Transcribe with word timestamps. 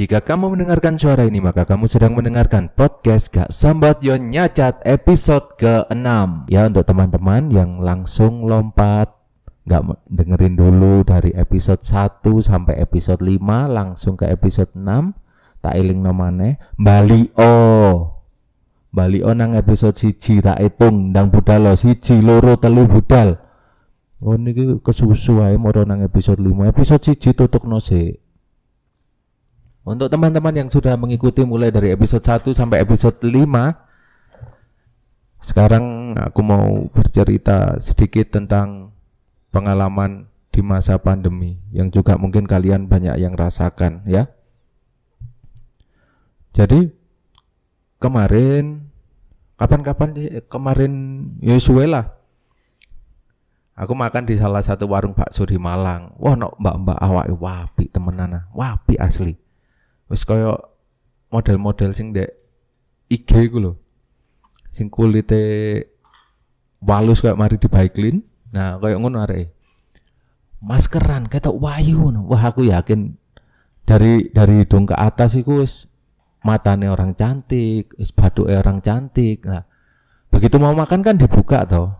Jika 0.00 0.24
kamu 0.24 0.56
mendengarkan 0.56 0.96
suara 0.96 1.28
ini 1.28 1.44
maka 1.44 1.68
kamu 1.68 1.84
sedang 1.84 2.16
mendengarkan 2.16 2.72
podcast 2.72 3.28
Gak 3.28 3.52
Sambat 3.52 4.00
Yon 4.00 4.32
Nyacat 4.32 4.80
episode 4.88 5.60
ke-6 5.60 6.08
Ya 6.48 6.64
untuk 6.64 6.88
teman-teman 6.88 7.52
yang 7.52 7.84
langsung 7.84 8.48
lompat 8.48 9.12
Gak 9.68 10.00
dengerin 10.08 10.56
dulu 10.56 11.04
dari 11.04 11.36
episode 11.36 11.84
1 11.84 12.24
sampai 12.24 12.80
episode 12.80 13.20
5 13.20 13.44
Langsung 13.68 14.16
ke 14.16 14.24
episode 14.24 14.72
6 14.72 15.60
Tak 15.60 15.76
iling 15.76 16.00
nomane 16.00 16.56
Bali 16.80 17.28
O. 17.36 17.52
Bali 18.96 19.20
O 19.20 19.36
nang 19.36 19.52
episode 19.52 20.00
siji 20.00 20.40
tak 20.40 20.64
hitung 20.64 21.12
Ndang 21.12 21.28
budal 21.28 21.68
lo 21.68 21.76
siji 21.76 22.24
loro 22.24 22.56
telu 22.56 22.88
budal. 22.88 23.36
Oh 24.24 24.40
niki 24.40 24.80
kesusu 24.80 25.44
ae 25.44 25.60
moro 25.60 25.84
nang 25.84 26.00
episode 26.00 26.40
5 26.40 26.72
Episode 26.72 27.04
siji 27.04 27.36
tutuk 27.36 27.68
no 27.68 27.84
sik 27.84 28.29
untuk 29.90 30.06
teman-teman 30.06 30.54
yang 30.54 30.70
sudah 30.70 30.94
mengikuti 30.94 31.42
mulai 31.42 31.74
dari 31.74 31.90
episode 31.90 32.22
1 32.22 32.54
sampai 32.54 32.78
episode 32.78 33.18
5 33.18 33.34
Sekarang 35.42 36.14
aku 36.14 36.40
mau 36.46 36.86
bercerita 36.94 37.74
sedikit 37.82 38.30
tentang 38.30 38.94
pengalaman 39.50 40.30
di 40.54 40.62
masa 40.62 40.94
pandemi 41.02 41.58
Yang 41.74 41.98
juga 41.98 42.14
mungkin 42.14 42.46
kalian 42.46 42.86
banyak 42.86 43.18
yang 43.18 43.34
rasakan 43.34 44.06
ya. 44.06 44.30
Jadi 46.54 46.86
kemarin 47.98 48.86
Kapan-kapan 49.58 50.16
kemarin 50.48 50.92
lah. 51.90 52.16
Aku 53.76 53.92
makan 53.92 54.24
di 54.24 54.40
salah 54.40 54.64
satu 54.64 54.88
warung 54.88 55.12
bakso 55.12 55.44
di 55.44 55.60
Malang. 55.60 56.16
Wah, 56.16 56.32
no, 56.32 56.56
mbak-mbak 56.56 56.96
awak 56.96 57.28
wapi 57.28 57.92
temenan, 57.92 58.48
wapi 58.56 58.96
asli 58.96 59.49
wis 60.10 60.26
kaya 60.26 60.58
model-model 61.30 61.94
sing 61.94 62.10
dek 62.10 62.34
IG 63.06 63.54
ku 63.54 63.62
lho. 63.62 63.72
Sing 64.74 64.90
kulite 64.90 65.42
walus 66.82 67.22
kayak 67.22 67.38
mari 67.38 67.56
dibaiklin. 67.56 68.26
Nah, 68.50 68.82
kayak 68.82 68.98
ngono 68.98 69.22
arek. 69.22 69.54
Maskeran 70.60 71.30
ketok 71.30 71.56
wayu 71.56 72.12
Wah, 72.28 72.52
aku 72.52 72.68
yakin 72.68 73.16
dari 73.88 74.28
dari 74.28 74.62
hidung 74.62 74.84
ke 74.84 74.92
atas 74.92 75.38
iku 75.38 75.64
wis 75.64 75.88
matane 76.44 76.90
orang 76.90 77.16
cantik, 77.16 77.94
wis 77.96 78.10
baduke 78.12 78.52
orang 78.52 78.82
cantik. 78.84 79.46
Nah, 79.46 79.64
begitu 80.28 80.60
mau 80.60 80.74
makan 80.74 81.00
kan 81.00 81.16
dibuka 81.16 81.64
toh. 81.64 81.94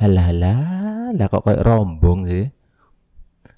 Halah 0.00 0.32
halah, 0.32 1.12
lah 1.12 1.26
kok 1.28 1.44
kayak 1.44 1.60
rombong 1.60 2.24
sih. 2.24 2.48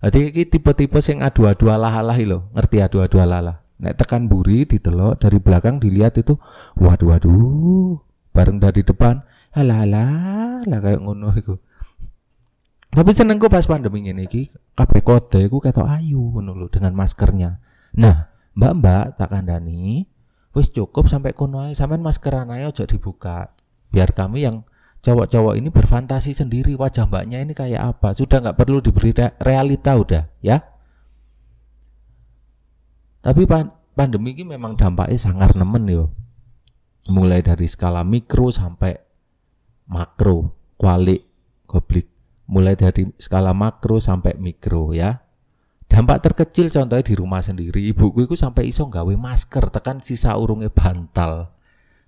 Jadi 0.02 0.34
ini 0.34 0.42
tipe-tipe 0.42 0.98
sing 0.98 1.22
adu-adu 1.22 1.70
alah-alah 1.70 2.18
lo, 2.26 2.50
ngerti 2.50 2.82
adu-adu 2.82 3.22
alah-alah. 3.22 3.62
Nek 3.80 3.96
tekan 3.96 4.28
buri 4.28 4.68
ditelok 4.68 5.22
dari 5.22 5.38
belakang 5.40 5.80
dilihat 5.80 6.18
itu 6.20 6.36
waduh 6.76 7.16
waduh 7.16 7.98
bareng 8.32 8.60
dari 8.60 8.84
depan 8.84 9.24
halah 9.56 9.86
halah 9.86 10.60
lah 10.68 10.78
kayak 10.82 11.00
ngono 11.00 11.32
iku. 11.32 11.56
Tapi 12.92 13.10
senengku 13.16 13.48
pas 13.48 13.64
pandemi 13.64 14.04
ini 14.04 14.28
ki 14.28 14.52
kabeh 14.76 15.00
kode 15.00 15.40
iku 15.48 15.62
ketok 15.62 15.88
ayu 15.88 16.20
ngono 16.20 16.68
dengan 16.68 16.92
maskernya. 16.92 17.58
Nah, 17.96 18.32
Mbak-mbak 18.52 19.16
tak 19.16 19.32
kandani 19.32 20.04
wis 20.52 20.68
cukup 20.68 21.08
sampai 21.08 21.32
kono 21.32 21.64
ae 21.64 21.72
sampean 21.72 22.04
maskeran 22.04 22.52
ae 22.52 22.68
aja 22.68 22.84
dibuka. 22.84 23.56
Biar 23.88 24.12
kami 24.12 24.44
yang 24.44 24.68
cowok-cowok 25.00 25.56
ini 25.56 25.72
berfantasi 25.72 26.36
sendiri 26.36 26.76
wajah 26.76 27.08
mbaknya 27.08 27.40
ini 27.40 27.56
kayak 27.56 27.96
apa. 27.96 28.12
Sudah 28.12 28.44
nggak 28.44 28.56
perlu 28.60 28.84
diberi 28.84 29.16
realita 29.40 29.96
udah 29.96 30.28
ya. 30.44 30.60
Tapi 33.22 33.46
pandemi 33.94 34.34
ini 34.34 34.42
memang 34.42 34.74
dampaknya 34.74 35.14
sangat 35.14 35.54
nemen 35.54 35.86
yo. 35.86 36.10
Mulai 37.06 37.42
dari 37.42 37.70
skala 37.70 38.02
mikro 38.02 38.50
sampai 38.50 38.98
makro, 39.86 40.58
kualik, 40.74 41.22
goblik. 41.70 42.10
Mulai 42.50 42.74
dari 42.74 43.06
skala 43.16 43.54
makro 43.54 44.02
sampai 44.02 44.34
mikro 44.38 44.90
ya. 44.90 45.22
Dampak 45.86 46.24
terkecil 46.24 46.72
contohnya 46.72 47.04
di 47.04 47.14
rumah 47.14 47.44
sendiri, 47.44 47.84
ibuku 47.92 48.24
itu 48.24 48.34
sampai 48.34 48.64
iso 48.64 48.88
gawe 48.88 49.12
masker 49.12 49.68
tekan 49.68 50.00
sisa 50.00 50.34
urungnya 50.40 50.72
bantal. 50.72 51.52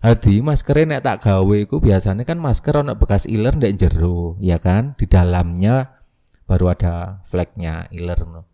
Hadi 0.01 0.41
maskernya 0.41 0.99
nek 0.99 1.03
tak 1.05 1.17
gawe 1.29 1.57
itu 1.57 1.81
biasanya 1.81 2.25
kan 2.29 2.41
masker 2.41 2.81
ono 2.81 2.97
bekas 2.97 3.29
iler 3.29 3.57
ndek 3.57 3.77
jero, 3.77 4.41
ya 4.41 4.57
kan? 4.57 4.97
Di 4.97 5.05
dalamnya 5.05 6.01
baru 6.49 6.73
ada 6.73 7.25
flagnya 7.29 7.89
iler 7.93 8.25
no. 8.25 8.49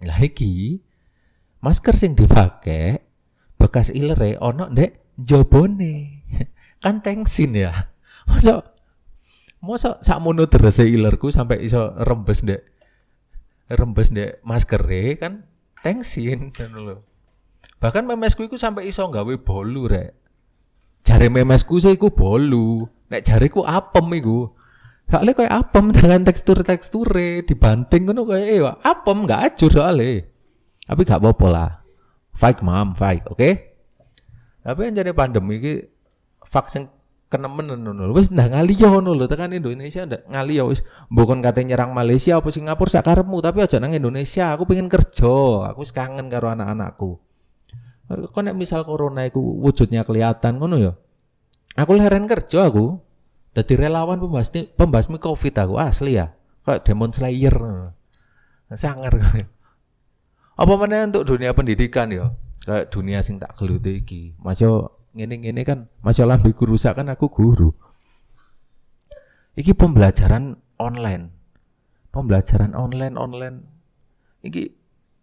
Lah 0.00 0.18
iki 0.20 0.80
masker 1.62 1.94
sing 1.94 2.18
dipakai 2.18 2.98
bekas 3.56 3.94
ilere 3.94 4.34
ono 4.42 4.66
ndek 4.66 5.14
jobone 5.14 6.26
kan 6.82 7.00
tengsin 7.00 7.54
ya. 7.54 7.94
Masa 8.30 8.66
masa 9.62 10.02
sakmono 10.02 10.50
terese 10.50 10.82
ilerku 10.82 11.30
sampai 11.30 11.62
iso 11.62 11.94
rembes 12.02 12.42
ndek 12.42 12.66
rembes 13.70 14.10
ndek 14.10 14.42
masker 14.42 14.82
kan 15.16 15.46
tengsin. 15.86 16.50
Kan 16.58 16.74
lo 16.74 17.06
bahkan 17.82 18.06
memesku 18.06 18.46
iku 18.46 18.54
sampai 18.54 18.90
iso 18.90 19.06
gawe 19.10 19.34
bolu 19.42 19.90
rek. 19.90 20.14
Jare 21.02 21.26
memesku 21.26 21.82
sih 21.82 21.98
iku 21.98 22.14
bolu. 22.14 22.86
Nek 23.10 23.26
jariku 23.26 23.66
apem 23.66 24.06
iku. 24.14 24.54
Soalnya 25.10 25.34
kayak 25.34 25.54
apem 25.66 25.90
dengan 25.90 26.22
tekstur 26.22 26.62
teksture 26.62 27.42
dibanting 27.42 28.06
kan 28.06 28.22
kayak 28.22 28.46
eh 28.54 28.62
apem 28.62 29.26
nggak 29.26 29.42
acur 29.50 29.70
soalnya 29.74 30.31
tapi 30.92 31.08
gak 31.08 31.24
apa-apa 31.24 31.46
lah. 31.48 31.70
Fight 32.36 32.60
mom, 32.60 32.92
fight, 32.92 33.24
oke? 33.24 33.40
Okay? 33.40 33.72
Tapi 34.60 34.92
yang 34.92 34.94
jadi 35.00 35.10
pandemi 35.16 35.56
ini 35.56 35.72
vaksin 36.44 36.86
kenemen 37.32 37.64
ngono 37.80 38.12
wis 38.12 38.28
ndak 38.28 38.52
ngaliyo 38.52 38.92
ngono 38.92 39.16
lho 39.16 39.24
tekan 39.24 39.56
Indonesia 39.56 40.04
ndak 40.04 40.28
ngaliyo 40.28 40.68
wis. 40.68 40.84
Bukan 41.08 41.40
katanya 41.40 41.74
nyerang 41.74 41.96
Malaysia 41.96 42.36
apa 42.36 42.52
Singapura 42.52 42.92
sakarepmu 42.92 43.40
tapi 43.40 43.64
aja 43.64 43.80
nang 43.80 43.96
Indonesia 43.96 44.52
aku 44.52 44.68
pengen 44.68 44.92
kerja. 44.92 45.72
Aku 45.72 45.80
wis 45.80 45.96
kangen 45.96 46.28
karo 46.28 46.52
anak-anakku. 46.52 47.16
Kok 48.12 48.42
nek 48.44 48.52
misal 48.52 48.84
corona 48.84 49.24
iku 49.24 49.40
wujudnya 49.40 50.04
kelihatan 50.04 50.60
ngono 50.60 50.76
ya? 50.76 50.92
Aku 51.80 51.96
leren 51.96 52.28
kerja 52.28 52.68
aku. 52.68 53.00
Dadi 53.56 53.74
relawan 53.80 54.20
pembasmi 54.20 54.76
pembasmi 54.76 55.16
covid 55.16 55.56
aku 55.56 55.80
asli 55.80 56.20
ya. 56.20 56.36
Kayak 56.68 56.84
Demon 56.84 57.10
Slayer. 57.16 57.56
Sangar 58.76 59.16
apa 60.62 60.74
mana 60.78 61.10
untuk 61.10 61.26
dunia 61.26 61.50
pendidikan 61.50 62.06
ya? 62.14 62.30
Kayak 62.62 62.94
dunia 62.94 63.18
sing 63.26 63.42
tak 63.42 63.58
geluti 63.58 63.98
iki. 63.98 64.22
Masya 64.38 64.86
ngene-ngene 65.18 65.62
kan 65.66 65.78
masya 66.06 66.22
lambiku 66.22 66.70
rusak 66.70 66.94
kan 66.94 67.10
aku 67.10 67.26
guru. 67.26 67.74
Iki 69.58 69.74
pembelajaran 69.74 70.54
online. 70.78 71.34
Pembelajaran 72.14 72.78
online 72.78 73.18
online 73.18 73.56
iki 74.46 74.70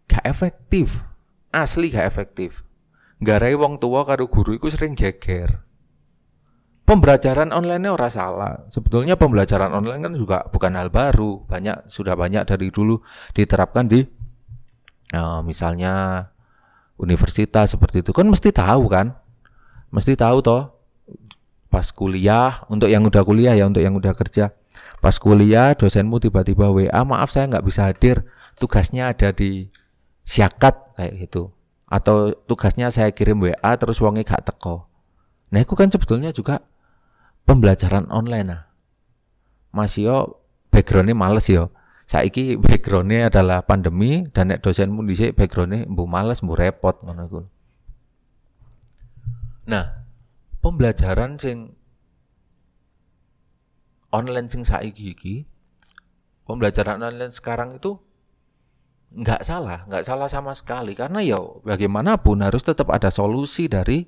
gak 0.04 0.28
efektif. 0.28 1.08
Asli 1.50 1.88
gak 1.88 2.04
efektif. 2.04 2.60
Garai 3.24 3.56
wong 3.56 3.80
tua 3.80 4.04
karo 4.04 4.28
guru 4.28 4.52
iku 4.52 4.68
sering 4.68 4.92
geger. 4.92 5.64
Pembelajaran 6.84 7.54
online 7.56 7.88
ora 7.88 8.12
salah. 8.12 8.68
Sebetulnya 8.68 9.16
pembelajaran 9.16 9.72
online 9.72 10.04
kan 10.04 10.12
juga 10.12 10.38
bukan 10.52 10.76
hal 10.76 10.92
baru. 10.92 11.48
Banyak 11.48 11.88
sudah 11.88 12.12
banyak 12.12 12.44
dari 12.44 12.68
dulu 12.68 13.00
diterapkan 13.32 13.88
di 13.88 14.19
uh, 15.14 15.40
misalnya 15.42 16.26
universitas 17.00 17.72
seperti 17.72 18.04
itu 18.04 18.12
kan 18.12 18.28
mesti 18.28 18.52
tahu 18.52 18.90
kan? 18.90 19.16
Mesti 19.90 20.14
tahu 20.14 20.38
toh 20.44 20.70
pas 21.70 21.86
kuliah 21.94 22.66
untuk 22.66 22.90
yang 22.90 23.06
udah 23.06 23.22
kuliah 23.22 23.54
ya 23.54 23.64
untuk 23.66 23.80
yang 23.80 23.94
udah 23.94 24.12
kerja. 24.12 24.52
Pas 25.00 25.16
kuliah 25.16 25.72
dosenmu 25.74 26.20
tiba-tiba 26.20 26.68
WA 26.70 27.00
maaf 27.06 27.32
saya 27.32 27.48
nggak 27.48 27.64
bisa 27.64 27.88
hadir. 27.88 28.26
Tugasnya 28.60 29.10
ada 29.14 29.32
di 29.32 29.72
siakat 30.26 30.98
kayak 30.98 31.14
gitu. 31.26 31.50
Atau 31.88 32.36
tugasnya 32.46 32.92
saya 32.92 33.10
kirim 33.10 33.40
WA 33.42 33.72
terus 33.80 33.98
wongi 33.98 34.22
gak 34.22 34.46
teko. 34.46 34.86
Nah 35.50 35.58
itu 35.64 35.74
kan 35.74 35.90
sebetulnya 35.90 36.30
juga 36.30 36.62
pembelajaran 37.48 38.06
online 38.12 38.46
nah. 38.46 38.62
Masih 39.74 40.10
yo 40.10 40.18
backgroundnya 40.70 41.18
males 41.18 41.46
yo 41.50 41.74
saiki 42.10 42.56
backgroundnya 42.62 43.30
adalah 43.30 43.62
pandemi 43.62 44.26
dan 44.34 44.50
nek 44.50 44.66
dosenmu 44.66 45.06
dhisik 45.06 45.38
backgroundnya 45.38 45.86
mbu 45.86 46.04
males 46.10 46.42
mbu 46.42 46.58
repot 46.58 46.98
ngono 47.06 47.22
iku. 47.30 47.40
Nah 49.70 50.02
pembelajaran 50.58 51.38
sing 51.38 51.78
online 54.10 54.50
sing 54.50 54.66
saiki 54.66 55.14
iki 55.14 55.34
pembelajaran 56.50 56.98
online 56.98 57.30
sekarang 57.30 57.78
itu 57.78 57.94
nggak 59.14 59.46
salah 59.46 59.86
nggak 59.86 60.02
salah 60.02 60.26
sama 60.26 60.58
sekali. 60.58 60.98
Karena 60.98 61.22
ya 61.22 61.38
bagaimanapun 61.38 62.42
harus 62.42 62.66
tetap 62.66 62.90
ada 62.90 63.14
solusi 63.14 63.70
dari 63.70 64.02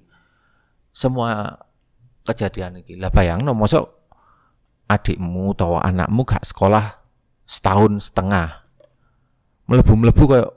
semua 0.91 1.55
kejadian 2.27 2.83
ini 2.83 2.99
lah 2.99 3.11
bayang 3.11 3.43
no 3.43 3.55
mosok 3.55 3.83
adikmu 4.87 5.57
atau 5.57 5.81
anakmu 5.81 6.23
gak 6.23 6.45
sekolah 6.45 7.02
setahun 7.53 8.09
setengah. 8.09 8.65
Melebu-melebu 9.69 10.25
kayak 10.25 10.51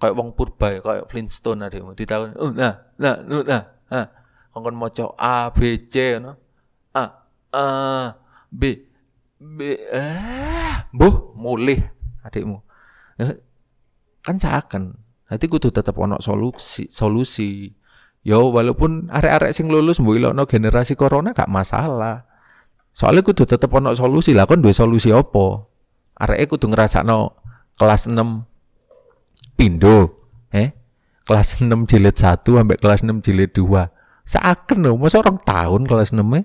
kayak 0.00 0.14
wong 0.16 0.32
purba 0.32 0.68
kayak 0.80 1.04
Flintstone 1.12 1.64
adekmu 1.64 1.96
di 1.96 2.04
tahun 2.04 2.36
oh 2.36 2.52
nah 2.52 2.76
nah 3.00 3.24
nah 3.24 3.40
nah 3.40 3.62
ah 3.88 4.06
kongkon 4.52 4.76
maca 4.76 5.16
A 5.16 5.48
B 5.48 5.88
C 5.88 6.20
no 6.20 6.36
A 6.92 7.04
A 7.54 7.66
B 8.52 8.84
B 9.38 9.58
eh 9.92 10.88
buh 10.92 11.36
mulih 11.36 11.80
adikmu. 12.24 12.64
Ya, 13.20 13.36
kan 14.24 14.40
seakan. 14.40 14.96
Nanti 15.28 15.46
kudu 15.46 15.68
tetap 15.68 15.94
ono 16.00 16.18
solusi 16.24 16.88
solusi. 16.88 17.68
Yo 18.24 18.48
walaupun 18.48 19.12
arek-arek 19.12 19.52
sing 19.52 19.68
lulus 19.68 20.00
mbok 20.00 20.16
ilokno 20.16 20.48
generasi 20.48 20.96
corona 20.96 21.36
gak 21.36 21.52
masalah. 21.52 22.24
Soalnya 22.96 23.20
kudu 23.20 23.44
tetap 23.44 23.68
ono 23.76 23.92
solusi. 23.92 24.32
Lah 24.32 24.48
kon 24.48 24.64
duwe 24.64 24.72
solusi 24.72 25.12
opo 25.12 25.73
arek 26.18 26.54
kudu 26.54 26.70
ngrasakno 26.70 27.34
kelas 27.74 28.06
6 28.06 28.16
pindo 29.58 30.14
eh 30.54 30.74
kelas 31.26 31.62
6 31.62 31.70
jilid 31.90 32.14
1 32.14 32.42
sampai 32.42 32.78
kelas 32.78 33.00
6 33.02 33.24
jilid 33.24 33.50
2 33.50 33.90
seakan 34.24 34.78
loh 34.86 34.96
masa 34.96 35.20
orang 35.20 35.38
tahun 35.42 35.82
kelas 35.90 36.14
6 36.14 36.22
eh 36.38 36.44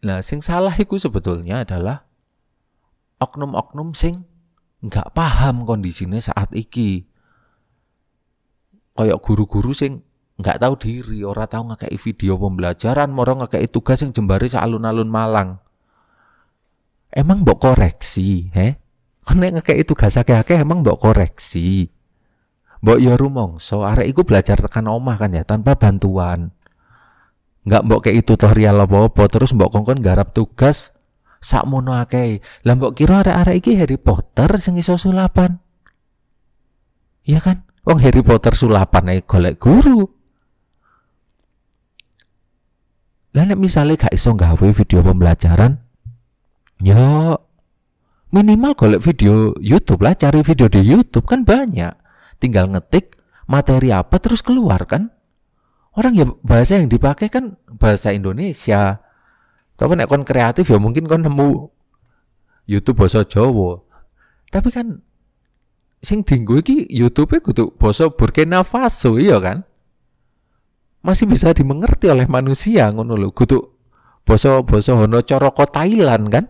Nah, 0.00 0.24
sing 0.24 0.40
salah 0.40 0.72
itu 0.80 0.96
sebetulnya 0.96 1.60
adalah 1.60 2.08
oknum-oknum 3.20 3.92
sing 3.92 4.24
nggak 4.80 5.12
paham 5.12 5.68
kondisinya 5.68 6.16
saat 6.16 6.48
iki. 6.56 7.04
Kayak 8.96 9.20
guru-guru 9.20 9.76
sing 9.76 10.00
nggak 10.40 10.56
tahu 10.56 10.74
diri, 10.80 11.20
ora 11.20 11.44
tahu 11.44 11.72
ngekei 11.72 11.96
video 12.00 12.40
pembelajaran, 12.40 13.12
moro 13.12 13.44
ngekei 13.44 13.68
tugas 13.68 14.00
yang 14.00 14.16
jembari 14.16 14.48
alun-alun 14.48 15.08
Malang. 15.08 15.60
Emang 17.10 17.42
mbok 17.42 17.58
koreksi, 17.58 18.50
he? 18.54 18.78
Kan 19.26 19.42
ngekei 19.42 19.82
tugas 19.82 20.14
akeh-akeh 20.14 20.62
emang 20.62 20.86
mbok 20.86 21.02
koreksi. 21.10 21.90
Mbok 22.80 22.98
ya 23.02 23.14
rumongso, 23.18 23.84
arek 23.84 24.08
iku 24.08 24.22
belajar 24.24 24.56
tekan 24.56 24.88
omah 24.88 25.20
kan 25.20 25.34
ya 25.34 25.44
tanpa 25.44 25.76
bantuan. 25.76 26.54
Enggak 27.66 27.82
mbok 27.84 28.00
kayak 28.08 28.24
tutorial 28.24 28.80
apa-apa 28.80 29.28
terus 29.28 29.52
mbok 29.52 29.74
kongkon 29.74 30.00
garap 30.00 30.32
tugas 30.32 30.96
sak 31.42 31.68
mono 31.68 31.92
akeh. 31.92 32.40
Lah 32.64 32.74
mbok 32.78 32.96
kira 32.96 33.20
arek-arek 33.20 33.56
iki 33.60 33.72
Harry 33.76 33.98
Potter 34.00 34.56
sing 34.62 34.80
iso 34.80 34.96
sulapan. 34.96 35.60
Iya 37.26 37.44
kan? 37.44 37.68
Wong 37.84 38.00
Harry 38.00 38.24
Potter 38.24 38.56
sulapan 38.56 39.12
ae 39.12 39.20
golek 39.26 39.60
guru. 39.60 40.08
Lah 43.36 43.44
nek 43.46 43.60
misale 43.60 43.94
gak 43.94 44.10
iso 44.10 44.34
gawe 44.34 44.68
video 44.74 45.06
pembelajaran, 45.06 45.78
yo 46.80 47.36
minimal 48.32 48.72
golek 48.74 49.02
video 49.04 49.52
YouTube 49.60 50.00
lah, 50.00 50.16
cari 50.16 50.40
video 50.40 50.66
di 50.66 50.80
YouTube 50.80 51.28
kan 51.28 51.44
banyak. 51.44 51.92
Tinggal 52.40 52.72
ngetik 52.72 53.20
materi 53.50 53.92
apa 53.92 54.16
terus 54.16 54.40
keluar 54.40 54.88
kan. 54.88 55.12
Orang 55.92 56.14
ya 56.16 56.24
bahasa 56.40 56.78
yang 56.78 56.88
dipakai 56.88 57.28
kan 57.28 57.58
bahasa 57.68 58.14
Indonesia. 58.14 59.02
Tapi 59.74 59.92
nek 59.96 60.08
kon 60.08 60.24
kreatif 60.24 60.70
ya 60.70 60.78
mungkin 60.78 61.04
kon 61.04 61.26
nemu 61.26 61.68
YouTube 62.70 63.04
bahasa 63.04 63.26
Jawa. 63.26 63.82
Tapi 64.48 64.68
kan 64.70 65.02
sing 66.00 66.24
dinggo 66.24 66.56
iki 66.56 66.88
YouTube-e 66.88 67.44
kudu 67.44 67.76
bahasa 67.76 68.08
Burkina 68.08 68.64
Faso 68.64 69.20
iya 69.20 69.36
kan? 69.42 69.66
Masih 71.04 71.28
bisa 71.28 71.52
dimengerti 71.52 72.08
oleh 72.08 72.28
manusia 72.28 72.88
ngono 72.92 73.16
lho 73.16 73.32
kudu 73.32 73.58
basa 74.24 74.60
basa 74.62 74.94
hono 74.94 75.24
coroko 75.24 75.64
Thailand 75.64 76.28
kan 76.28 76.44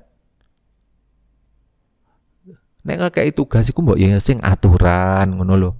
nek 2.86 2.96
ngakei 2.96 3.30
tugas 3.34 3.68
iku 3.68 3.84
mbok 3.84 3.98
ya 4.00 4.16
sing 4.20 4.40
aturan 4.40 5.36
ngono 5.36 5.54
lho. 5.56 5.70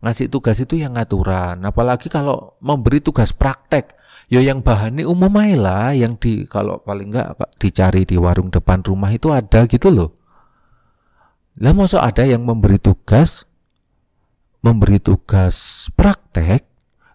Ngasih 0.00 0.32
tugas 0.32 0.56
itu 0.60 0.80
yang 0.80 0.96
aturan 0.96 1.60
apalagi 1.64 2.08
kalau 2.08 2.56
memberi 2.64 3.04
tugas 3.04 3.32
praktek. 3.36 3.96
Ya 4.30 4.38
yang 4.38 4.62
bahannya 4.62 5.02
umum 5.10 5.34
lah 5.58 5.90
yang 5.90 6.14
di 6.14 6.46
kalau 6.46 6.78
paling 6.86 7.10
enggak 7.10 7.34
dicari 7.58 8.06
di 8.06 8.14
warung 8.14 8.46
depan 8.46 8.78
rumah 8.78 9.10
itu 9.10 9.26
ada 9.34 9.66
gitu 9.66 9.90
loh 9.90 10.20
lah 11.60 11.76
masa 11.76 12.00
ada 12.00 12.24
yang 12.24 12.46
memberi 12.46 12.80
tugas 12.80 13.44
memberi 14.64 14.96
tugas 14.96 15.88
praktek 15.92 16.64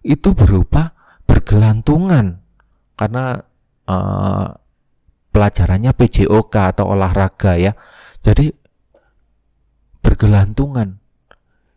itu 0.06 0.34
berupa 0.34 0.94
bergelantungan. 1.26 2.42
Karena 2.94 3.38
uh, 3.90 4.48
pelajarannya 5.34 5.92
PJOK 5.92 6.54
atau 6.78 6.94
olahraga 6.94 7.58
ya 7.58 7.74
jadi 8.26 8.50
bergelantungan 10.02 10.98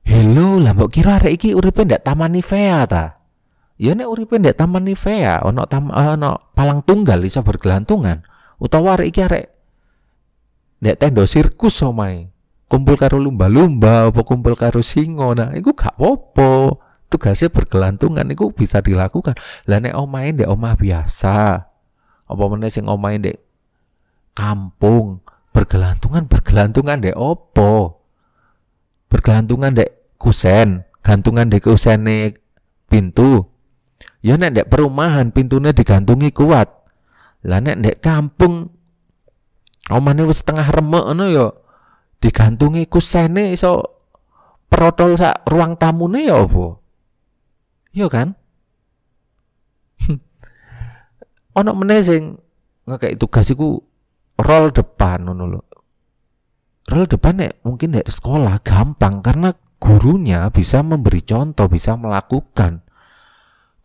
Hello, 0.09 0.57
lah 0.57 0.73
mbok 0.73 0.89
kira 0.89 1.21
arek 1.21 1.37
iki 1.37 1.49
uripe 1.53 1.85
ndak 1.85 2.01
Taman 2.01 2.33
Nivea 2.33 2.81
ta? 2.89 3.21
Ya 3.77 3.93
nek 3.93 4.09
uripe 4.09 4.41
ndak 4.41 4.57
Taman 4.57 4.89
Nivea, 4.89 5.45
ono 5.45 5.69
tam 5.69 5.93
ono 5.93 6.49
palang 6.57 6.81
tunggal 6.81 7.21
iso 7.21 7.45
bergelantungan. 7.45 8.25
Utawa 8.57 8.97
arek 8.97 9.13
iki 9.13 9.21
arek 9.21 9.45
ndak 10.81 10.97
tendo 10.97 11.29
sirkus 11.29 11.85
omae. 11.85 12.33
Kumpul 12.65 12.97
karo 12.97 13.21
lumba-lumba 13.21 14.09
apa 14.09 14.21
kumpul 14.25 14.57
karo 14.57 14.81
singo. 14.81 15.37
Nah, 15.37 15.53
iku 15.53 15.77
gak 15.77 15.93
apa-apa. 15.97 16.73
Tugasnya 17.09 17.53
bergelantungan 17.53 18.25
iku 18.33 18.49
bisa 18.49 18.81
dilakukan. 18.81 19.37
Lah 19.69 19.77
nek 19.77 19.93
omae 19.93 20.33
ndek 20.33 20.49
omah 20.49 20.73
biasa. 20.73 21.69
Apa 22.25 22.43
meneh 22.49 22.73
sing 22.73 22.89
omae 22.89 23.21
ndek 23.21 23.37
kampung 24.33 25.21
bergelantungan 25.59 26.23
bergelantungan 26.31 27.03
ndek 27.03 27.19
opo? 27.19 27.99
Bergelantungan 29.11 29.75
ndek 29.75 30.15
kusen, 30.15 30.87
gantungan 31.03 31.51
di 31.51 31.59
kusene 31.59 32.39
pintu. 32.87 33.43
Ya 34.23 34.39
nek 34.39 34.55
ndek 34.55 34.69
perumahan 34.71 35.35
pintunya 35.35 35.75
digantungi 35.75 36.31
kuat. 36.31 36.71
Lah 37.43 37.59
nek 37.59 37.75
ndek 37.83 37.99
kampung 37.99 38.71
omane 39.91 40.23
wis 40.23 40.39
setengah 40.39 40.71
remek 40.71 41.03
ngono 41.11 41.25
ya 41.27 41.51
digantungi 42.23 42.87
kusene 42.87 43.51
iso 43.51 43.83
protol 44.71 45.19
sak 45.19 45.43
ruang 45.43 45.75
tamune 45.75 46.23
ya 46.23 46.39
apa? 46.39 46.79
Iya 47.91 48.07
kan? 48.07 48.27
Ono 51.59 51.71
meneh 51.75 51.99
sing 51.99 52.39
ngekek 52.87 53.19
tugas 53.19 53.51
iku 53.51 53.88
rol 54.39 54.71
depan 54.71 55.27
ngono 55.27 55.45
lho. 55.45 55.61
Rol 56.89 57.05
depan 57.05 57.43
nek 57.43 57.61
mungkin 57.61 57.99
nek 57.99 58.07
sekolah 58.09 58.63
gampang 58.63 59.21
karena 59.21 59.53
gurunya 59.79 60.49
bisa 60.49 60.81
memberi 60.81 61.21
contoh, 61.23 61.67
bisa 61.69 61.95
melakukan. 61.95 62.83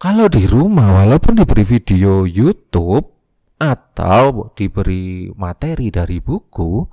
Kalau 0.01 0.27
di 0.27 0.45
rumah, 0.45 1.05
walaupun 1.05 1.39
diberi 1.39 1.65
video 1.65 2.27
YouTube 2.27 3.09
atau 3.57 4.53
diberi 4.53 5.31
materi 5.33 5.89
dari 5.89 6.19
buku, 6.19 6.85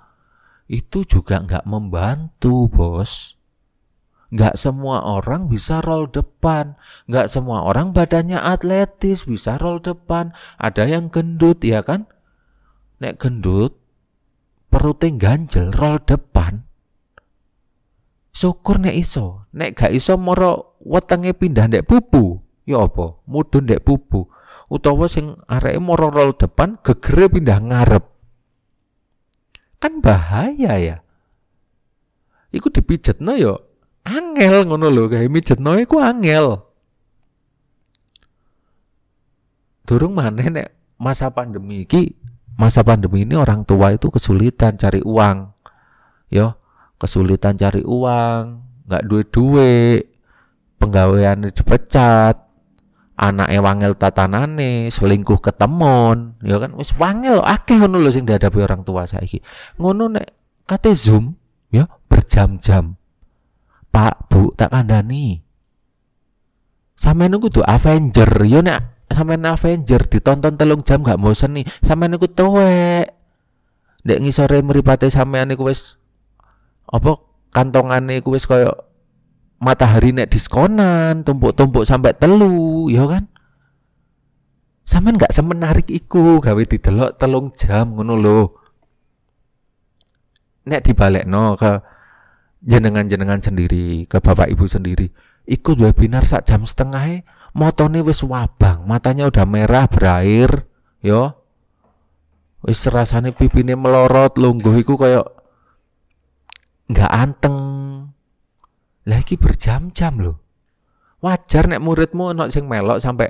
itu 0.71 1.03
juga 1.03 1.43
nggak 1.43 1.65
membantu, 1.67 2.69
bos. 2.71 3.35
Nggak 4.31 4.55
semua 4.55 5.03
orang 5.03 5.51
bisa 5.51 5.83
roll 5.83 6.07
depan, 6.07 6.79
nggak 7.11 7.27
semua 7.27 7.67
orang 7.67 7.91
badannya 7.91 8.39
atletis 8.39 9.27
bisa 9.27 9.59
roll 9.59 9.83
depan. 9.83 10.31
Ada 10.55 10.87
yang 10.87 11.11
gendut, 11.11 11.59
ya 11.67 11.83
kan? 11.83 12.07
Nek 13.01 13.17
gendut, 13.17 13.81
perutnya 14.69 15.09
ganjel, 15.17 15.73
roll 15.73 15.97
depan, 16.05 16.69
syukur 18.29 18.77
nek 18.77 18.93
iso. 18.93 19.49
Nek 19.57 19.73
gak 19.73 19.91
iso 19.93 20.15
moro 20.21 20.77
wetenge 20.85 21.33
pindah 21.33 21.65
ndek 21.65 21.89
pupu 21.89 22.39
ya 22.65 22.85
apa? 22.85 23.21
Mudun 23.27 23.67
ndek 23.67 23.81
pupu 23.81 24.29
utawa 24.71 25.05
sing 25.11 25.35
areke 25.51 25.81
moro 25.83 26.07
rol 26.07 26.31
depan 26.37 26.79
gegere 26.79 27.27
pindah 27.27 27.59
ngarep. 27.59 28.05
Kan 29.81 29.99
bahaya 29.99 30.73
ya. 30.77 30.97
Iku 32.53 32.69
dipijetno 32.69 33.35
ya 33.35 33.57
angel 34.05 34.69
ngono 34.69 34.87
lho. 34.93 35.09
Kayak 35.11 35.31
mijetno 35.33 35.75
iku 35.75 35.99
angel. 35.99 36.63
Durung 39.83 40.15
maneh 40.15 40.47
nek 40.47 40.67
masa 41.01 41.33
pandemi 41.33 41.83
iki 41.83 42.20
masa 42.61 42.85
pandemi 42.85 43.25
ini 43.25 43.33
orang 43.33 43.65
tua 43.65 43.89
itu 43.89 44.13
kesulitan 44.13 44.77
cari 44.77 45.01
uang 45.01 45.49
yo 46.29 46.61
kesulitan 47.01 47.57
cari 47.57 47.81
uang, 47.81 48.41
nggak 48.85 49.03
duit-duit, 49.09 50.05
penggawaian 50.77 51.49
dipecat, 51.49 52.37
anak 53.17 53.49
wangel 53.57 53.97
tatanane, 53.97 54.93
selingkuh 54.93 55.41
ketemon, 55.41 56.37
ya 56.45 56.61
kan 56.61 56.77
wis 56.77 56.93
wangel 57.01 57.41
akeh 57.41 57.81
ngono 57.81 57.97
lho 57.97 58.13
sing 58.13 58.29
dihadapi 58.29 58.61
orang 58.61 58.85
tua 58.85 59.09
saiki. 59.09 59.41
Ngono 59.81 60.13
nek 60.13 60.27
kate 60.69 60.93
Zoom 60.93 61.33
ya 61.73 61.89
berjam-jam. 62.05 63.01
Pak, 63.91 64.31
Bu, 64.31 64.55
tak 64.55 64.71
kandani. 64.71 65.43
Sampeyan 66.95 67.41
kudu 67.41 67.65
Avenger, 67.65 68.29
ya 68.45 68.61
nek 68.63 69.00
sampeyan 69.21 69.45
Avenger 69.45 70.01
ditonton 70.09 70.57
telung 70.57 70.81
jam 70.81 71.05
gak 71.05 71.21
bosen 71.21 71.53
nih. 71.53 71.65
Sampeyan 71.85 72.17
niku 72.17 72.25
tuwek. 72.25 73.13
Nek 74.01 74.17
ngisore 74.17 74.65
mripate 74.65 75.13
sampeyan 75.13 75.53
niku 75.53 75.69
wis 75.69 76.01
apa 76.89 77.21
kantongane 77.53 78.25
ku 78.25 78.33
wis 78.33 78.49
kaya 78.49 78.73
matahari 79.61 80.09
nek 80.09 80.33
diskonan, 80.33 81.21
tumpuk-tumpuk 81.21 81.85
sampai 81.85 82.17
telu, 82.17 82.89
ya 82.89 83.05
kan? 83.05 83.29
Sampeyan 84.89 85.21
nggak 85.21 85.31
semenarik 85.37 85.87
iku 85.93 86.41
gawe 86.41 86.63
didelok 86.65 87.21
telung 87.21 87.53
jam 87.53 87.93
ngono 87.93 88.17
lho. 88.17 88.41
Nek 90.65 90.81
dibalekno 90.81 91.53
ke 91.61 91.77
jenengan-jenengan 92.65 93.41
sendiri, 93.41 94.09
ke 94.09 94.17
bapak 94.17 94.49
ibu 94.49 94.65
sendiri, 94.65 95.13
ikut 95.51 95.75
webinar 95.83 96.23
sak 96.23 96.47
jam 96.47 96.63
setengah 96.63 97.27
motone 97.51 97.99
wis 97.99 98.23
wabang, 98.23 98.87
matanya 98.87 99.27
udah 99.27 99.43
merah 99.43 99.85
berair, 99.91 100.63
yo. 101.03 101.35
Wis 102.63 102.87
rasane 102.87 103.35
pipine 103.35 103.75
melorot, 103.75 104.39
lungguh 104.39 104.79
iku 104.79 104.95
kaya 104.95 105.25
nggak 106.87 107.11
anteng. 107.11 107.57
Lagi 109.01 109.33
berjam-jam 109.35 110.21
loh. 110.21 110.37
Wajar 111.19 111.67
nek 111.67 111.81
muridmu 111.81 112.33
ono 112.33 112.49
sing 112.53 112.69
melok 112.69 113.01
sampai 113.01 113.29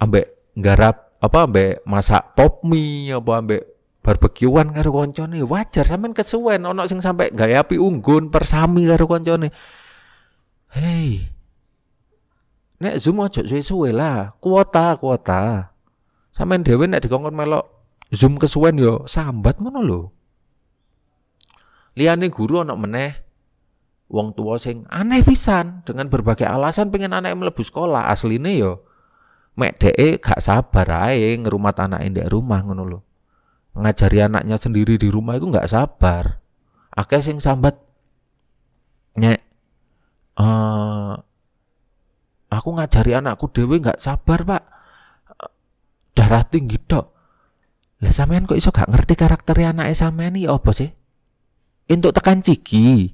ambek 0.00 0.52
nggarap 0.56 1.20
apa 1.20 1.38
ambek 1.48 1.84
masak 1.88 2.36
pop 2.36 2.64
mie 2.64 3.12
apa 3.12 3.32
ambek 3.40 3.62
barbekyuan 4.00 4.72
karo 4.72 4.92
koncone 4.96 5.44
wajar 5.44 5.84
sampean 5.84 6.16
kesuwen 6.16 6.64
ono 6.64 6.84
sing 6.88 7.04
sampai 7.04 7.32
gawe 7.32 7.64
api 7.64 7.76
unggun 7.76 8.32
persami 8.32 8.88
karo 8.88 9.04
koncone 9.04 9.52
hei 10.76 11.36
nek 12.76 13.00
zoom 13.00 13.24
aja 13.24 13.40
suwe-suwe 13.40 13.90
lah. 13.92 14.36
Kuota 14.40 14.96
kuota. 15.00 15.72
Sampean 16.32 16.60
dhewe 16.60 16.84
nek 16.84 17.04
dikongkon 17.04 17.32
melok 17.32 17.64
zoom 18.12 18.36
kesuwen 18.36 18.76
yo 18.76 19.08
sambat 19.08 19.56
ngono 19.56 19.80
lho. 19.80 20.00
Liyane 21.96 22.28
guru 22.28 22.60
ono 22.64 22.76
meneh. 22.76 23.24
Wong 24.06 24.38
tua 24.38 24.54
sing 24.60 24.86
aneh 24.86 25.26
pisan 25.26 25.82
dengan 25.82 26.06
berbagai 26.06 26.46
alasan 26.46 26.94
pengen 26.94 27.10
anak 27.10 27.34
mlebu 27.34 27.64
sekolah 27.64 28.06
asline 28.12 28.54
yo. 28.54 28.86
Mek 29.56 29.80
dee 29.80 30.20
gak 30.20 30.44
sabar 30.44 31.08
ae 31.08 31.32
ngerumat 31.40 31.80
anak 31.80 32.04
ndek 32.04 32.28
rumah 32.28 32.60
ngono 32.62 32.84
lho. 32.84 33.00
Ngajari 33.76 34.28
anaknya 34.28 34.60
sendiri 34.60 35.00
di 35.00 35.08
rumah 35.08 35.40
itu 35.40 35.48
gak 35.48 35.66
sabar. 35.66 36.44
Akeh 36.92 37.24
sing 37.24 37.40
sambat 37.40 37.80
nyek 39.16 39.42
uh, 40.36 41.14
aku 42.52 42.68
ngajari 42.76 43.16
anakku 43.16 43.48
dewe 43.52 43.80
gak 43.80 44.00
sabar, 44.00 44.44
Pak. 44.44 44.62
Darah 46.16 46.44
tinggi 46.48 46.80
tok. 46.80 47.12
Lah 48.00 48.12
sampean 48.12 48.44
kok 48.44 48.60
iso 48.60 48.72
gak 48.72 48.92
ngerti 48.92 49.16
karakter 49.16 49.56
anake 49.60 49.96
sampean 49.96 50.36
iki 50.36 50.48
apa 50.48 50.70
sih? 50.72 50.90
Untuk 51.88 52.12
tekan 52.12 52.44
ciki. 52.44 53.12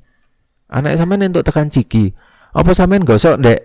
Anak 0.71 0.99
sampean 0.99 1.31
untuk 1.31 1.47
tekan 1.47 1.71
ciki. 1.71 2.15
Apa 2.55 2.71
sampean 2.75 3.07
gosok 3.07 3.39
ndek 3.43 3.61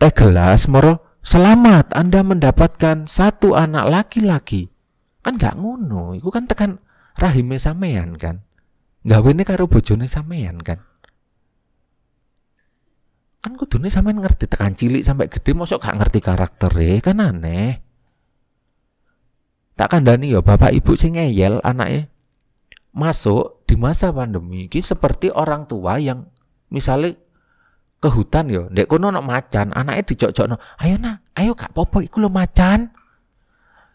teh 0.00 0.12
gelas 0.12 0.66
moro 0.66 1.10
Selamat 1.20 1.92
Anda 1.92 2.24
mendapatkan 2.24 3.04
satu 3.04 3.52
anak 3.52 3.92
laki-laki. 3.92 4.72
Kan 5.20 5.36
gak 5.36 5.60
ngono, 5.60 6.16
itu 6.16 6.32
kan 6.32 6.48
tekan 6.48 6.80
rahime 7.20 7.60
sampean 7.60 8.16
kan. 8.16 8.40
Gawene 9.04 9.44
karo 9.44 9.68
bojone 9.68 10.08
sampean 10.08 10.64
kan. 10.64 10.80
Kan 13.40 13.56
kudune 13.56 13.88
sampean 13.88 14.20
ngerti 14.20 14.44
tekan 14.44 14.76
cilik 14.76 15.00
sampai 15.00 15.32
gede 15.32 15.56
mosok 15.56 15.80
gak 15.80 15.96
ngerti 15.96 16.20
karaktere 16.20 17.00
kan 17.00 17.24
aneh. 17.24 17.80
Tak 19.80 19.96
kandani 19.96 20.28
ya 20.28 20.44
bapak 20.44 20.76
ibu 20.76 20.92
sing 20.92 21.16
ngeyel 21.16 21.56
anaknya 21.64 22.12
masuk 22.92 23.64
di 23.64 23.80
masa 23.80 24.12
pandemi 24.12 24.68
ini 24.68 24.80
seperti 24.84 25.32
orang 25.32 25.64
tua 25.64 25.96
yang 25.96 26.28
misalnya 26.68 27.16
ke 28.00 28.08
hutan 28.12 28.52
yo 28.52 28.68
ndek 28.68 28.88
kono 28.90 29.08
ono 29.08 29.24
macan 29.24 29.72
anaknya 29.72 30.04
dijok-jokno 30.04 30.56
ayo 30.80 30.96
nak 31.00 31.24
ayo 31.36 31.56
gak 31.56 31.72
popo 31.72 32.04
iku 32.04 32.20
lo 32.20 32.28
macan. 32.28 32.92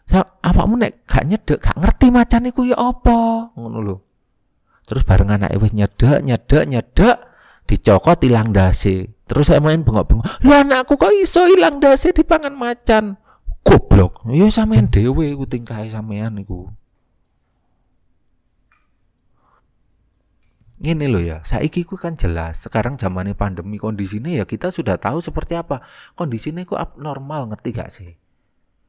Sa 0.06 0.22
awakmu 0.22 0.74
nek 0.74 1.06
gak 1.06 1.22
nyedek 1.22 1.58
gak 1.62 1.78
ngerti 1.78 2.10
macan 2.10 2.50
iku 2.50 2.66
ya 2.66 2.78
apa? 2.82 3.54
Ngono 3.54 3.78
lho. 3.78 3.96
Terus 4.86 5.06
bareng 5.06 5.30
anak 5.30 5.54
wis 5.58 5.70
nyedek 5.70 6.18
nyedek 6.26 6.64
nyedek 6.66 7.16
dicokot 7.66 8.22
ilang 8.24 8.54
dasi 8.54 9.04
terus 9.26 9.50
saya 9.50 9.58
main 9.58 9.82
bengok-bengok 9.82 10.46
lu 10.46 10.52
anakku 10.54 10.94
kok 10.94 11.12
iso 11.18 11.44
ilang 11.50 11.82
dasi 11.82 12.14
dipangan 12.14 12.54
macan 12.54 13.18
goblok 13.66 14.22
ya 14.30 14.46
sampean 14.48 14.86
dhewe 14.86 15.34
iku 15.34 15.44
tingkahe 15.44 15.90
sampean 15.90 16.38
iku 16.38 16.70
ini 20.76 21.08
loh 21.08 21.24
ya, 21.24 21.40
saiki 21.40 21.88
ku 21.88 21.96
kan 21.96 22.20
jelas. 22.20 22.60
Sekarang 22.60 23.00
zamannya 23.00 23.32
pandemi 23.32 23.80
kondisinya 23.80 24.28
ya 24.28 24.44
kita 24.44 24.68
sudah 24.68 25.00
tahu 25.00 25.24
seperti 25.24 25.56
apa. 25.56 25.80
Kondisinya 26.12 26.60
ku 26.68 26.76
abnormal, 26.76 27.48
ngerti 27.48 27.70
gak 27.72 27.88
sih? 27.88 28.12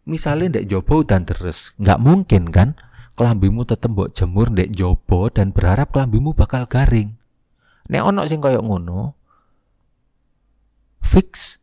Misalnya 0.03 0.59
ndek 0.59 0.67
jobo 0.67 1.07
dan 1.07 1.23
terus, 1.23 1.71
nggak 1.79 1.99
mungkin 1.99 2.51
kan? 2.51 2.75
Kelambimu 3.15 3.63
tetep 3.63 3.91
mbok 3.91 4.11
jemur 4.11 4.51
ndek 4.51 4.71
jobo 4.75 5.31
dan 5.31 5.55
berharap 5.55 5.95
kelambimu 5.95 6.35
bakal 6.35 6.67
garing. 6.67 7.15
Nek 7.87 8.03
ono 8.03 8.27
sing 8.27 8.43
koyok 8.43 8.63
ngono, 8.63 9.15
fix 10.99 11.61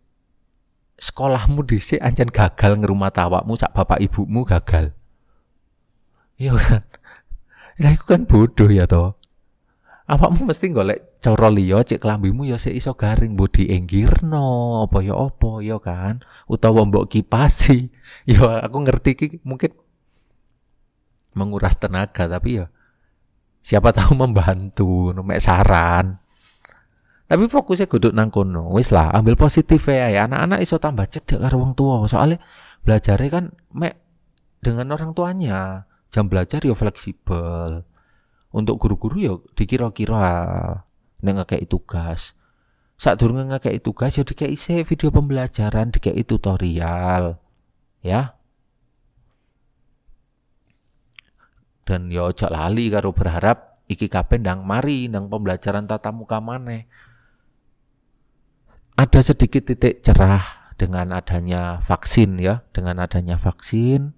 sekolahmu 0.96 1.64
dhisik 1.68 2.00
ancen 2.00 2.32
gagal 2.32 2.80
ngerumah 2.80 3.12
tawakmu 3.12 3.54
sak 3.60 3.76
bapak 3.76 4.00
ibumu 4.00 4.44
gagal. 4.48 4.96
Iya 6.40 6.56
kan? 6.56 6.82
Lah 7.78 7.92
itu 7.92 8.04
kan 8.06 8.24
bodoh 8.24 8.70
ya 8.70 8.88
toh 8.88 9.18
awakmu 10.04 10.52
mesti 10.52 10.68
golek 10.68 11.16
cara 11.20 11.48
liya 11.48 11.80
cek 11.80 12.00
kelambimu 12.00 12.44
ya 12.44 12.60
sik 12.60 12.76
iso 12.76 12.92
garing 12.92 13.32
mbok 13.32 13.56
dienggirno 13.56 14.84
apa 14.84 15.00
ya 15.00 15.16
apa 15.16 15.50
ya 15.64 15.80
kan 15.80 16.20
utawa 16.44 16.84
mbok 16.84 17.08
kipasi 17.08 17.88
ya 18.30 18.60
aku 18.60 18.84
ngerti 18.84 19.10
ki 19.16 19.26
mungkin 19.48 19.72
menguras 21.32 21.80
tenaga 21.80 22.28
tapi 22.28 22.60
ya 22.60 22.68
siapa 23.64 23.96
tahu 23.96 24.12
membantu 24.12 25.16
mek 25.24 25.40
saran. 25.40 26.20
Tapi 27.24 27.48
fokusnya 27.48 27.88
kudu 27.88 28.12
nang 28.12 28.28
kono. 28.28 28.68
Wis 28.76 28.92
lah 28.92 29.08
ambil 29.16 29.34
positif 29.40 29.88
ya, 29.88 30.12
ya. 30.12 30.28
Anak-anak 30.28 30.60
iso 30.60 30.76
tambah 30.76 31.08
cedek 31.08 31.40
karo 31.40 31.64
wong 31.64 31.72
tua. 31.72 32.04
Soalnya 32.04 32.36
belajarnya 32.84 33.30
kan 33.32 33.44
mek 33.72 33.96
dengan 34.60 34.92
orang 34.92 35.16
tuanya. 35.16 35.88
Jam 36.12 36.28
belajar 36.28 36.60
ya 36.60 36.76
fleksibel. 36.76 37.88
Untuk 38.54 38.76
guru-guru 38.78 39.16
ya 39.18 39.34
dikira-kira 39.56 40.28
neng 41.24 41.40
ngekei 41.40 41.64
tugas. 41.64 42.36
Saat 43.00 43.18
durung 43.18 43.40
ngekei 43.40 43.80
tugas 43.80 44.14
ya 44.14 44.22
dikei 44.22 44.54
video 44.84 45.08
pembelajaran 45.08 45.90
dikei 45.90 46.22
tutorial. 46.22 47.40
Ya 48.04 48.36
dan 51.84 52.08
ya 52.08 52.28
ojo 52.28 52.48
lali 52.48 52.88
karo 52.88 53.12
berharap 53.12 53.84
iki 53.88 54.08
kapen 54.08 54.44
ndang 54.44 54.64
mari 54.64 55.08
ndang 55.08 55.28
pembelajaran 55.28 55.84
tatap 55.84 56.16
muka 56.16 56.40
maneh 56.40 56.88
ada 58.96 59.20
sedikit 59.20 59.68
titik 59.68 60.00
cerah 60.00 60.72
dengan 60.80 61.12
adanya 61.14 61.78
vaksin 61.84 62.40
ya 62.40 62.64
dengan 62.72 63.04
adanya 63.04 63.36
vaksin 63.36 64.16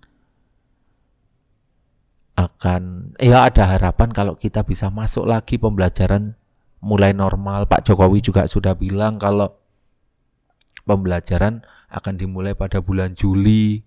akan 2.36 3.16
ya 3.16 3.48
ada 3.48 3.64
harapan 3.64 4.12
kalau 4.12 4.36
kita 4.36 4.60
bisa 4.60 4.92
masuk 4.92 5.24
lagi 5.24 5.56
pembelajaran 5.56 6.36
mulai 6.84 7.16
normal. 7.16 7.64
Pak 7.64 7.88
Jokowi 7.88 8.20
juga 8.20 8.44
sudah 8.44 8.76
bilang 8.76 9.16
kalau 9.16 9.56
pembelajaran 10.84 11.64
akan 11.88 12.14
dimulai 12.20 12.52
pada 12.52 12.84
bulan 12.84 13.16
Juli. 13.16 13.80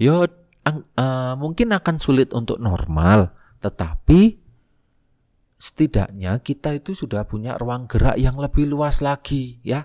Ya 0.00 0.26
uh, 0.66 1.34
mungkin 1.40 1.72
akan 1.72 1.96
sulit 1.96 2.32
untuk 2.36 2.60
normal, 2.60 3.32
tetapi 3.64 4.40
setidaknya 5.60 6.40
kita 6.40 6.72
itu 6.72 6.96
sudah 6.96 7.28
punya 7.28 7.60
ruang 7.60 7.84
gerak 7.84 8.16
yang 8.16 8.40
lebih 8.40 8.64
luas 8.64 9.04
lagi 9.04 9.60
ya. 9.60 9.84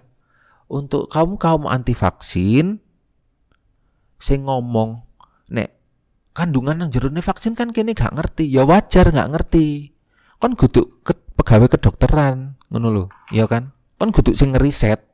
Untuk 0.65 1.12
kaum 1.13 1.38
kaum 1.38 1.70
anti 1.70 1.94
vaksin 1.94 2.82
sing 4.17 4.48
ngomong 4.50 5.05
nek 5.53 5.77
kandungan 6.34 6.82
yang 6.82 6.89
jerone 6.89 7.22
vaksin 7.22 7.53
kan 7.53 7.70
kini 7.70 7.94
gak 7.94 8.15
ngerti. 8.17 8.50
Ya 8.50 8.65
wajar 8.65 9.13
gak 9.13 9.29
ngerti. 9.29 9.94
Kan 10.41 10.58
kudu 10.58 11.05
ke, 11.05 11.13
pegawai 11.38 11.70
kedokteran 11.70 12.58
ngono 12.74 12.88
lho 12.89 13.05
ya 13.29 13.46
kan? 13.46 13.75
Kan 14.01 14.10
kudu 14.10 14.34
sing 14.34 14.58
ngeriset. 14.58 15.05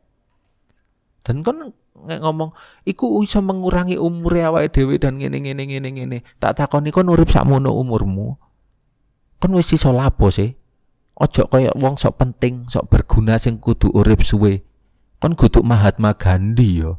Dan 1.21 1.43
kan 1.43 1.75
ngomong 2.07 2.51
iku 2.87 3.21
bisa 3.21 3.39
mengurangi 3.41 3.97
umur 3.97 4.33
awake 4.37 4.73
dhewe 4.73 4.97
dan 4.97 5.21
ngene 5.21 5.41
ngene 5.41 5.63
ngene 5.69 5.89
ngene. 5.91 6.17
Tak 6.41 6.57
takoni 6.57 6.89
kon 6.89 7.09
urip 7.09 7.29
sakmono 7.29 7.73
umurmu. 7.77 8.37
Kan 9.41 9.53
wis 9.53 9.73
iso 9.73 9.93
lapo 9.93 10.29
sih. 10.33 10.53
Ojo 11.21 11.45
kaya 11.51 11.69
wong 11.77 12.01
sok 12.01 12.17
penting 12.17 12.65
sok 12.65 12.89
berguna 12.89 13.37
sing 13.37 13.61
kudu 13.61 13.93
urip 13.93 14.25
suwe. 14.25 14.65
Kon 15.21 15.37
kudu 15.37 15.61
Mahatma 15.61 16.17
Gandhi 16.17 16.81
yo. 16.81 16.97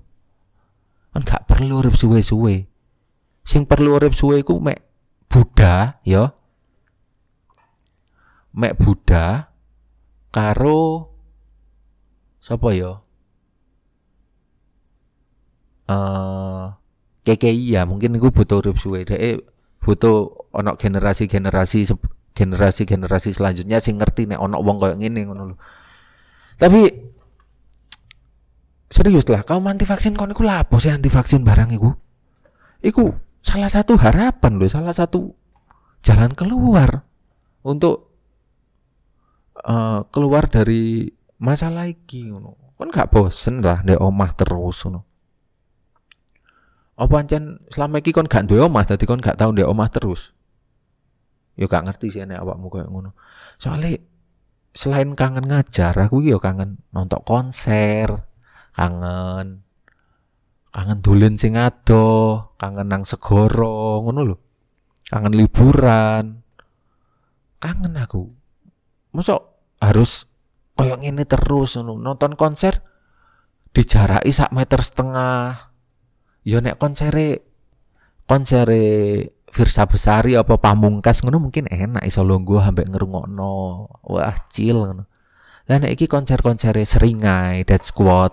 Kan 1.11 1.27
gak 1.27 1.45
perlu 1.51 1.83
urip 1.83 1.99
suwe-suwe. 1.99 2.71
Sing 3.43 3.67
perlu 3.67 3.99
urip 3.99 4.15
suwe 4.15 4.41
iku 4.41 4.63
mek 4.63 4.81
Buddha 5.27 5.99
ya 6.07 6.31
mek 8.53 8.77
Buddha 8.77 9.49
karo 10.29 11.09
sapa 12.41 12.77
ya? 12.77 13.01
Eh 15.89 16.65
KKI 17.23 17.79
ya 17.79 17.83
mungkin 17.87 18.19
iku 18.19 18.35
butuh 18.35 18.59
urip 18.59 18.83
suwe 18.83 19.07
dhek 19.07 19.47
butuh 19.79 20.51
ono 20.55 20.75
generasi-generasi 20.75 21.87
generasi-generasi 22.35 23.31
selanjutnya 23.31 23.79
sing 23.79 24.03
ngerti 24.03 24.27
nek 24.27 24.43
ono 24.43 24.59
wong 24.59 24.77
koyo 24.83 24.95
ngene 24.99 25.31
ngono. 25.31 25.55
Tapi 26.59 26.81
serius 28.91 29.27
lah, 29.31 29.43
kamu 29.47 29.73
anti 29.73 29.87
vaksin 29.87 30.19
kon 30.19 30.35
iku 30.35 30.43
lapo 30.43 30.83
sih 30.83 30.91
anti 30.91 31.09
vaksin 31.11 31.47
barang 31.47 31.71
iku? 31.75 31.91
Iku 32.83 33.05
salah 33.43 33.71
satu 33.71 33.95
harapan 33.99 34.59
loh, 34.59 34.71
salah 34.71 34.95
satu 34.95 35.31
jalan 36.03 36.35
keluar 36.35 37.07
untuk 37.63 38.11
uh, 39.63 40.03
keluar 40.11 40.51
dari 40.51 41.07
masalah 41.39 41.87
iki 41.87 42.31
ngono. 42.31 42.75
Kan 42.79 42.91
gak 42.91 43.15
bosen 43.15 43.63
lah 43.63 43.87
ndek 43.87 44.03
omah 44.03 44.35
terus 44.35 44.83
ngono. 44.83 45.12
Apa 47.03 47.19
ancen 47.19 47.59
selama 47.67 47.99
iki 47.99 48.15
kon 48.15 48.31
gak 48.31 48.47
duwe 48.47 48.63
omah 48.63 48.87
dadi 48.87 49.03
kon 49.11 49.19
gak 49.19 49.35
tau 49.35 49.51
ndek 49.51 49.67
omah 49.67 49.91
terus. 49.91 50.31
Yo 51.59 51.67
gak 51.67 51.91
ngerti 51.91 52.15
sih 52.15 52.23
nek 52.23 52.39
awakmu 52.39 52.71
koyo 52.71 52.87
ngono. 52.87 53.19
Soalnya 53.59 53.99
selain 54.71 55.19
kangen 55.19 55.51
ngajar, 55.51 55.99
aku 55.99 56.23
yo 56.23 56.39
kangen 56.39 56.79
nonton 56.95 57.21
konser, 57.27 58.23
kangen 58.71 59.67
kangen 60.73 60.99
dolen 61.03 61.35
sing 61.37 61.59
ado, 61.59 62.55
kangen 62.57 62.87
nang 62.87 63.03
segoro, 63.03 64.07
ngono 64.07 64.21
lho. 64.23 64.37
Kangen 65.11 65.35
liburan. 65.35 66.41
Kangen 67.59 67.99
aku. 67.99 68.31
Masa 69.13 69.43
harus 69.83 70.31
koyo 70.79 70.97
ngene 71.03 71.27
terus. 71.27 71.77
Nonton 71.83 72.39
konser 72.39 72.81
dijaraki 73.75 74.31
sak 74.33 74.55
meter 74.55 74.81
setengah. 74.81 75.72
Yo 76.43 76.59
nek 76.59 76.79
konsere 76.79 77.43
konsere 78.27 78.83
Firsa 79.53 79.85
Besari 79.85 80.33
apa 80.33 80.57
Pamungkas 80.57 81.21
ngono 81.21 81.39
mungkin 81.39 81.69
enak 81.69 82.03
iso 82.09 82.25
longgo 82.25 82.59
sampai 82.59 82.89
ngerungokno. 82.89 83.55
Wah, 84.09 84.37
chill 84.49 84.81
ngono. 84.81 85.05
Lah 85.69 85.77
nek 85.79 85.95
iki 85.95 86.11
konser-konsere 86.11 86.83
seringai, 86.83 87.63
Dead 87.63 87.85
Squad, 87.85 88.33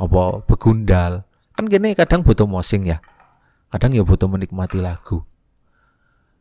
apa 0.00 0.40
begundal. 0.46 1.26
Kan 1.52 1.68
gini 1.68 1.92
kadang 1.92 2.24
butuh 2.24 2.48
mosing 2.48 2.88
ya. 2.88 3.02
Kadang 3.68 3.92
ya 3.92 4.06
butuh 4.06 4.30
menikmati 4.30 4.80
lagu. 4.80 5.26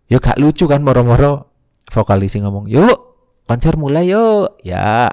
Ya 0.08 0.18
gak 0.18 0.40
lucu 0.40 0.66
kan 0.66 0.82
moro-moro 0.82 1.54
vokalis 1.90 2.34
ngomong 2.38 2.66
yuk 2.66 2.98
konser 3.50 3.76
mulai 3.76 4.14
yuk. 4.14 4.62
Ya 4.64 5.10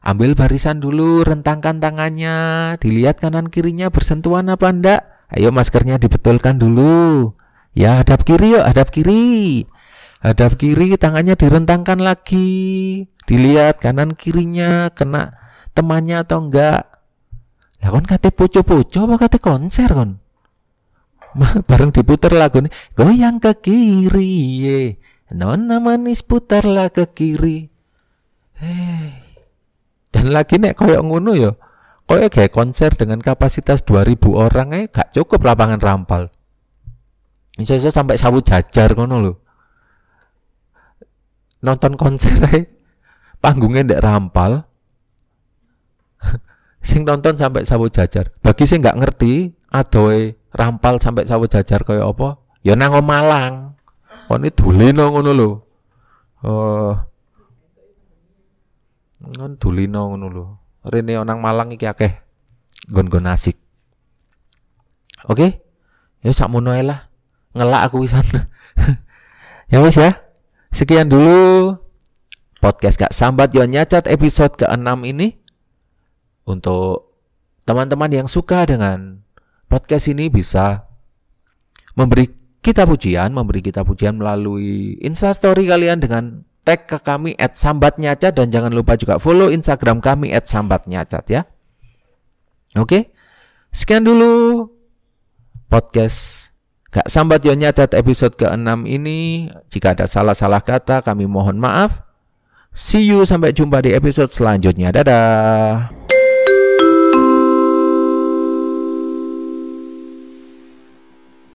ambil 0.00 0.38
barisan 0.38 0.80
dulu 0.80 1.26
rentangkan 1.26 1.82
tangannya 1.82 2.74
dilihat 2.80 3.20
kanan 3.20 3.52
kirinya 3.52 3.92
bersentuhan 3.92 4.48
apa 4.48 4.72
ndak 4.72 5.19
ayo 5.34 5.54
maskernya 5.54 5.96
dibetulkan 5.96 6.58
dulu 6.58 7.34
ya 7.74 8.02
hadap 8.02 8.26
kiri 8.26 8.58
yuk 8.58 8.64
hadap 8.66 8.90
kiri 8.90 9.66
hadap 10.22 10.58
kiri 10.58 10.98
tangannya 10.98 11.38
direntangkan 11.38 12.02
lagi 12.02 13.06
dilihat 13.24 13.78
kanan 13.78 14.18
kirinya 14.18 14.90
kena 14.90 15.38
temannya 15.72 16.26
atau 16.26 16.44
enggak 16.44 16.90
lah 17.80 17.88
kon 17.88 18.04
kate 18.04 18.28
poco-poco 18.28 19.08
apa 19.08 19.14
kate 19.26 19.38
konser 19.40 19.88
kon? 19.88 20.20
Bareng 21.68 21.94
diputer 21.94 22.34
lagu 22.34 22.60
nih, 22.60 22.72
goyang 22.92 23.40
ke 23.40 23.56
kiri 23.56 24.34
ye. 24.60 24.80
Nona 25.30 25.78
manis 25.78 26.26
putarlah 26.26 26.90
ke 26.90 27.06
kiri. 27.08 27.70
Hei. 28.58 29.14
Dan 30.10 30.34
lagi 30.34 30.58
nek 30.58 30.74
koyo 30.76 31.00
ngono 31.06 31.32
yo. 31.38 31.54
Koyo 32.10 32.26
kayak 32.26 32.50
konser 32.50 32.90
dengan 32.98 33.22
kapasitas 33.22 33.86
2000 33.86 34.18
orang 34.34 34.74
eh 34.74 34.90
gak 34.90 35.14
cukup 35.14 35.46
lapangan 35.46 35.78
rampal. 35.78 36.26
Misalnya 37.54 37.94
sampai 37.94 38.18
sawu 38.18 38.42
jajar 38.42 38.98
ngono 38.98 39.22
lo. 39.22 39.32
Nonton 41.62 41.94
konser 41.94 42.34
eh 42.50 42.66
panggungnya 43.38 43.86
ndak 43.86 44.02
rampal. 44.02 44.66
Sing 46.82 47.06
nonton 47.06 47.38
sampai 47.38 47.62
sawo 47.62 47.86
jajar. 47.86 48.34
Bagi 48.42 48.66
sing 48.66 48.82
nggak 48.82 48.98
ngerti 48.98 49.54
adoe 49.70 50.34
rampal 50.50 50.98
sampai 50.98 51.30
sawo 51.30 51.46
jajar 51.46 51.86
kaya 51.86 52.10
apa? 52.10 52.42
Ya 52.66 52.74
nang 52.74 52.98
Malang. 53.06 53.78
Kon 54.26 54.42
dulino 54.50 55.14
ngono 55.14 55.30
lho. 55.30 55.50
Oh. 56.42 56.90
Ngon 59.30 59.54
dulino 59.62 60.10
ngono 60.10 60.26
lho 60.26 60.59
rene 60.86 61.20
nang 61.24 61.40
Malang 61.42 61.72
iki 61.74 61.84
akeh. 61.84 62.20
Gon-gon 62.88 63.28
asik. 63.28 63.60
Oke? 65.28 65.36
Okay? 65.36 65.50
ya 66.24 66.32
sakmono 66.32 66.72
ae 66.72 66.84
lah. 66.84 67.08
Ngelak 67.56 67.90
aku 67.90 68.04
wisan. 68.04 68.24
Ya 69.70 69.78
wis 69.78 69.94
ya. 69.94 70.18
Sekian 70.74 71.06
dulu 71.06 71.78
podcast 72.58 72.98
gak 72.98 73.14
sambat. 73.14 73.54
Yo 73.54 73.62
nyacat 73.62 74.10
episode 74.10 74.58
ke-6 74.58 75.06
ini 75.06 75.38
untuk 76.42 77.14
teman-teman 77.62 78.10
yang 78.10 78.26
suka 78.26 78.66
dengan 78.66 79.22
podcast 79.70 80.10
ini 80.10 80.26
bisa 80.26 80.90
memberi 81.94 82.34
kita 82.66 82.82
pujian, 82.82 83.30
memberi 83.30 83.62
kita 83.62 83.86
pujian 83.86 84.18
melalui 84.18 84.98
instastory 85.06 85.70
kalian 85.70 86.02
dengan 86.02 86.42
tag 86.70 86.86
ke 86.86 87.02
kami 87.02 87.34
at 87.34 87.58
sambatnyacat 87.58 88.30
dan 88.30 88.46
jangan 88.54 88.70
lupa 88.70 88.94
juga 88.94 89.18
follow 89.18 89.50
Instagram 89.50 89.98
kami 89.98 90.30
at 90.30 90.46
sambatnyacat 90.46 91.26
ya. 91.26 91.42
Oke, 92.78 93.10
sekian 93.74 94.06
dulu 94.06 94.70
podcast 95.66 96.50
Gak 96.90 97.06
Sambat 97.06 97.42
Yo 97.46 97.54
Nyacat 97.54 97.94
episode 97.94 98.34
ke-6 98.34 98.86
ini. 98.86 99.50
Jika 99.70 99.94
ada 99.94 100.06
salah-salah 100.10 100.62
kata 100.62 101.02
kami 101.02 101.26
mohon 101.26 101.58
maaf. 101.58 102.02
See 102.70 103.06
you 103.06 103.26
sampai 103.26 103.50
jumpa 103.50 103.82
di 103.82 103.94
episode 103.94 104.30
selanjutnya. 104.30 104.94
Dadah. 104.94 106.09